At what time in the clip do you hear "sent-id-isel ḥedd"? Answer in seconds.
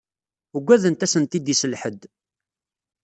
1.11-2.01